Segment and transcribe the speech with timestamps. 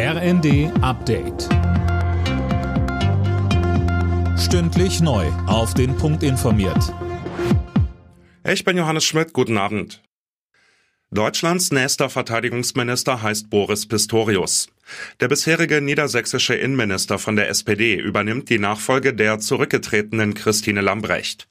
[0.00, 1.48] RND Update.
[4.38, 5.26] Stündlich neu.
[5.48, 6.94] Auf den Punkt informiert.
[8.48, 9.32] Ich bin Johannes Schmidt.
[9.32, 10.04] Guten Abend.
[11.10, 14.68] Deutschlands nächster Verteidigungsminister heißt Boris Pistorius.
[15.18, 21.48] Der bisherige niedersächsische Innenminister von der SPD übernimmt die Nachfolge der zurückgetretenen Christine Lambrecht.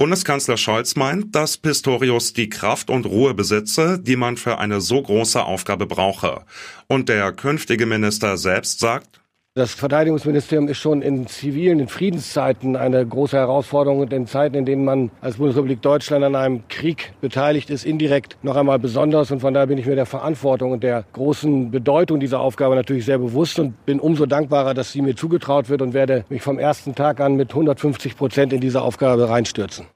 [0.00, 5.02] Bundeskanzler Scholz meint, dass Pistorius die Kraft und Ruhe besitze, die man für eine so
[5.02, 6.46] große Aufgabe brauche.
[6.86, 9.20] Und der künftige Minister selbst sagt,
[9.54, 14.64] das Verteidigungsministerium ist schon in zivilen, in Friedenszeiten eine große Herausforderung und in Zeiten, in
[14.64, 19.32] denen man als Bundesrepublik Deutschland an einem Krieg beteiligt ist, indirekt noch einmal besonders.
[19.32, 23.04] Und von daher bin ich mir der Verantwortung und der großen Bedeutung dieser Aufgabe natürlich
[23.04, 26.60] sehr bewusst und bin umso dankbarer, dass sie mir zugetraut wird und werde mich vom
[26.60, 29.86] ersten Tag an mit 150 Prozent in diese Aufgabe reinstürzen.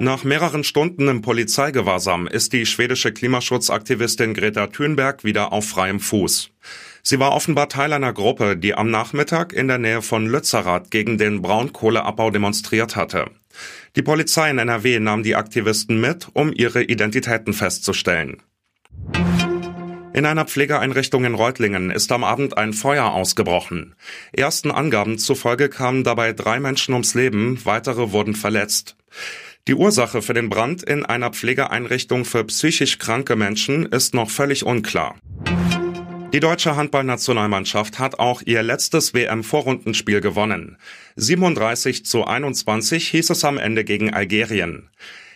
[0.00, 6.50] Nach mehreren Stunden im Polizeigewahrsam ist die schwedische Klimaschutzaktivistin Greta Thunberg wieder auf freiem Fuß.
[7.06, 11.18] Sie war offenbar Teil einer Gruppe, die am Nachmittag in der Nähe von Lützerath gegen
[11.18, 13.26] den Braunkohleabbau demonstriert hatte.
[13.94, 18.42] Die Polizei in NRW nahm die Aktivisten mit, um ihre Identitäten festzustellen.
[20.14, 23.96] In einer Pflegeeinrichtung in Reutlingen ist am Abend ein Feuer ausgebrochen.
[24.32, 28.96] Ersten Angaben zufolge kamen dabei drei Menschen ums Leben, weitere wurden verletzt.
[29.68, 34.64] Die Ursache für den Brand in einer Pflegeeinrichtung für psychisch kranke Menschen ist noch völlig
[34.64, 35.16] unklar.
[36.34, 40.78] Die deutsche Handballnationalmannschaft hat auch ihr letztes WM-Vorrundenspiel gewonnen.
[41.14, 44.90] 37 zu 21 hieß es am Ende gegen Algerien.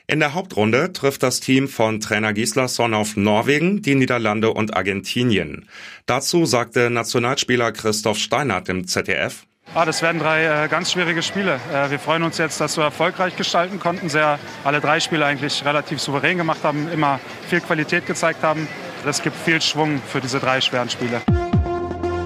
[0.08, 5.68] In der Hauptrunde trifft das Team von Trainer Gislason auf Norwegen, die Niederlande und Argentinien.
[6.06, 9.46] Dazu sagte Nationalspieler Christoph Steinert im ZDF.
[9.74, 11.60] Ah, das werden drei äh, ganz schwierige Spiele.
[11.72, 15.64] Äh, wir freuen uns jetzt, dass wir erfolgreich gestalten konnten, sehr alle drei Spiele eigentlich
[15.64, 18.66] relativ souverän gemacht haben, immer viel Qualität gezeigt haben.
[19.08, 21.22] Das gibt viel Schwung für diese drei schweren Spiele.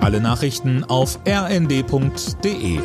[0.01, 2.81] Alle Nachrichten auf rnd.de